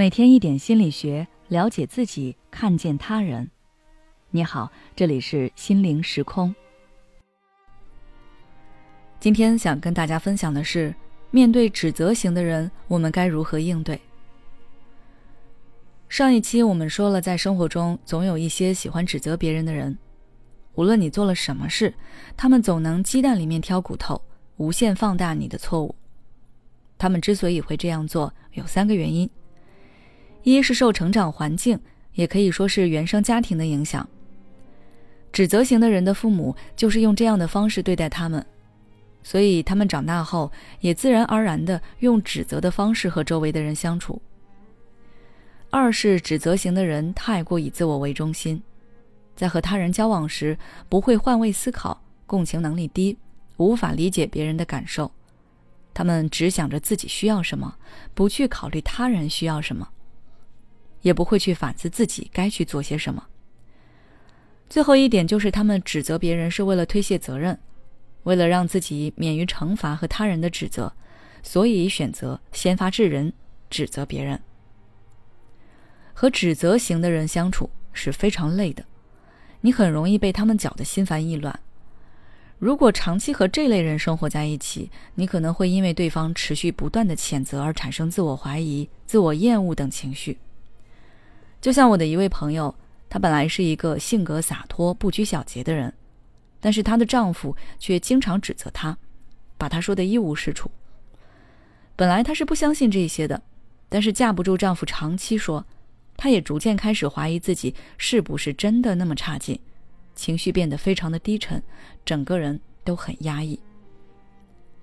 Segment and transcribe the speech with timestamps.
[0.00, 3.50] 每天一点心理学，了解自己，看见他人。
[4.30, 6.54] 你好，这里是心灵时空。
[9.20, 10.94] 今天想跟大家分享的是，
[11.30, 14.00] 面对指责型的人，我们该如何应对？
[16.08, 19.98] 上一期我们说了，在生活中总有一些喜欢指责别人的人，
[20.76, 21.92] 无论你做了什么事，
[22.38, 24.22] 他们总能鸡蛋里面挑骨头，
[24.56, 25.94] 无限放大你的错误。
[26.96, 29.28] 他们之所以会这样做，有三个原因。
[30.42, 31.78] 一是受成长环境，
[32.14, 34.08] 也可以说是原生家庭的影响。
[35.32, 38.44] 指责型的人的父母就是用这样的方式对待他们，
[39.22, 44.20] 所以他们长大后也自然而然的用指责的方式和周围的人相处。
[45.70, 48.60] 二是指责型的人太过以自我为中心，
[49.36, 53.16] 在和他人交往时不会换位思考，共情能力低，
[53.56, 55.12] 无法理解别人的感受，
[55.94, 57.76] 他们只想着自己需要什么，
[58.14, 59.88] 不去考虑他人需要什么。
[61.02, 63.26] 也不会去反思自己该去做些什么。
[64.68, 67.58] 最后一点就是，他们指责别人是为了推卸责任，
[68.22, 70.92] 为了让自己免于惩罚和他人的指责，
[71.42, 73.32] 所以选择先发制人，
[73.68, 74.40] 指责别人。
[76.12, 78.84] 和指责型的人相处是非常累的，
[79.62, 81.58] 你很容易被他们搅得心烦意乱。
[82.58, 90.38] 如果长期和这类人生活在一起，你可能会因为对方持续不断的谴责而产生自我怀疑、自我厌恶等情绪。
[91.60, 92.74] 就像我的一位朋友，
[93.08, 95.92] 她本来是一个性格洒脱、不拘小节的人，
[96.58, 98.96] 但是她的丈夫却经常指责她，
[99.58, 100.70] 把她说的一无是处。
[101.96, 103.42] 本来她是不相信这些的，
[103.88, 105.64] 但是架不住丈夫长期说，
[106.16, 109.60] 她也逐渐开始怀疑自己是不是真的那么差劲，
[110.14, 111.62] 情绪变得非常的低沉，
[112.06, 113.60] 整个人都很压抑。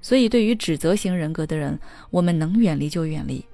[0.00, 1.78] 所以，对于指责型人格的人，
[2.10, 3.44] 我们能远离就远离；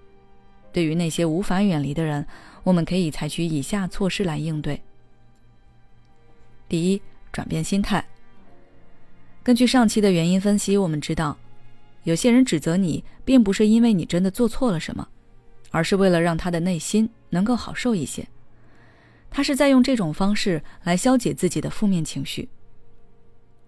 [0.72, 2.24] 对于那些无法远离的人，
[2.68, 4.82] 我们可以采取以下措施来应对。
[6.68, 7.00] 第一，
[7.32, 8.06] 转变心态。
[9.42, 11.38] 根据上期的原因分析，我们知道，
[12.02, 15.08] 有些人指责你，并不是因为你真的做错了什么，
[15.70, 18.28] 而是为了让他的内心能够好受一些。
[19.30, 22.50] 他是在用这种方式来消解自己的负面情绪。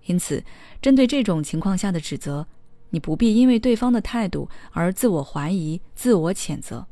[0.05, 0.45] 因此，
[0.83, 2.47] 针对这种情况下的指责，
[2.91, 6.87] 你不必因为对方的态度而自我怀疑、自我谴责。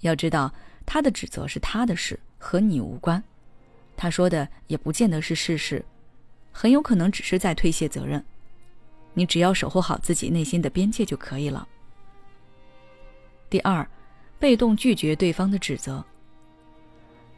[0.00, 0.52] 要知道。
[0.86, 3.22] 他的指责是他的事，和你无关。
[3.96, 5.84] 他说的也不见得是事实，
[6.52, 8.24] 很有可能只是在推卸责任。
[9.12, 11.66] 你只要守护好自己内心的边界就可以了。
[13.48, 13.88] 第二，
[14.38, 16.04] 被动拒绝对方的指责。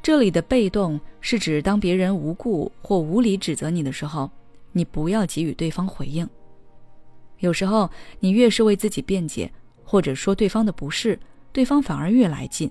[0.03, 4.31] 这里的被动是指当别人无故或无理指责你的时候，
[4.73, 6.27] 你不要给予对方回应。
[7.41, 7.91] 有时候
[8.21, 9.53] 你越是为自己辩解，
[9.85, 11.19] 或者说对方的不是，
[11.53, 12.71] 对方反而越来劲。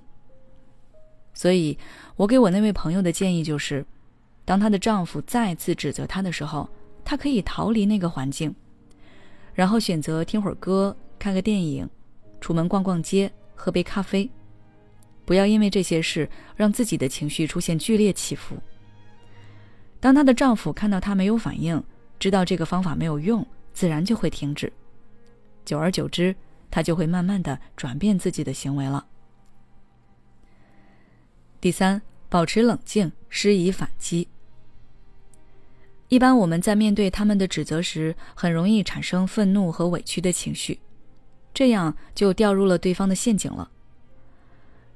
[1.35, 1.77] 所以，
[2.15, 3.85] 我给我那位朋友的建议就是，
[4.45, 6.67] 当她的丈夫再次指责她的时候，
[7.03, 8.55] 她可以逃离那个环境，
[9.53, 11.87] 然后选择听会儿歌、看个电影、
[12.39, 14.29] 出门逛逛街、喝杯咖啡，
[15.25, 18.55] 不要因为这些事让自己的情绪出现剧烈起伏。
[19.99, 21.83] 当她的丈夫看到她没有反应，
[22.17, 24.71] 知道这个方法没有用，自然就会停止。
[25.65, 26.33] 久而久之，
[26.71, 29.05] 她就会慢慢的转变自己的行为了。
[31.59, 34.27] 第三，保持冷静，施以反击。
[36.09, 40.79] 一般我们在面对他们的指责时，很容易产生愤怒和委屈的情绪，
[41.53, 43.71] 这样就掉入了对方的陷阱了。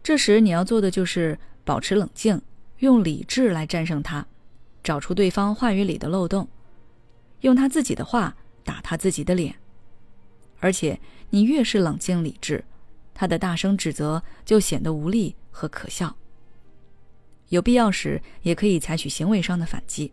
[0.03, 2.39] 这时你要做的就是保持冷静，
[2.77, 4.27] 用理智来战胜他，
[4.83, 6.47] 找出对方话语里的漏洞，
[7.41, 9.55] 用他自己的话打他自己的脸。
[10.59, 10.99] 而且
[11.31, 12.63] 你越是冷静理智，
[13.15, 16.15] 他的大声指责就显得无力和可笑。
[17.49, 20.11] 有必要时，也可以采取行为上的反击。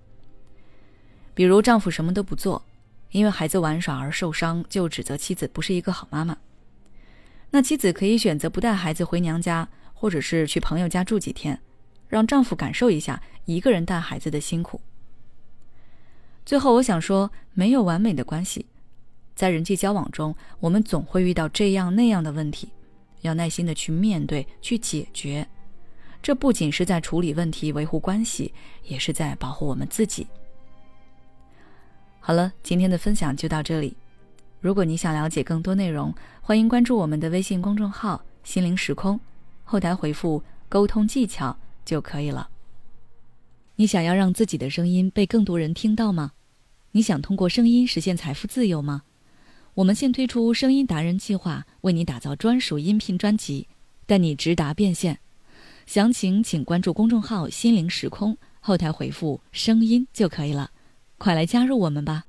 [1.35, 2.65] 比如，丈夫什么都不做，
[3.11, 6.37] 因为孩子玩耍而受伤，就指责妻子不是一个好妈妈。
[7.51, 11.61] 那妻子可以选择不带孩子回娘家，或者是去朋友家住几天，
[12.09, 14.81] 让丈夫感受一下一个人带孩子的辛苦。
[16.45, 18.67] 最后，我想说，没有完美的关系，
[19.35, 22.71] 在人际交往中，我们总会遇到这样那样的问题，
[23.21, 25.47] 要耐心的去面对，去解决。
[26.27, 28.53] 这不仅是在处理问题、维护关系，
[28.83, 30.27] 也是在保护我们自己。
[32.19, 33.97] 好了，今天的分享就到这里。
[34.61, 39.21] 如果你想了解更多内容，欢迎关注我们的微信公众号“心灵时空”，
[39.63, 41.57] 后台回复“沟通技巧”
[41.87, 42.49] 就可以了。
[43.77, 46.33] 你想要让自己的声音被更多人听到吗？
[46.91, 49.05] 你想通过声音实现财富自由吗？
[49.75, 53.69] 我们现推出“声音达人计划”，为你打造专属音频专辑。
[54.07, 55.21] 带你直达变现。
[55.87, 60.73] 详情请关注公众号“心灵时空”，后台回复“声音”就可以了。
[61.17, 62.25] 快来加入我们吧！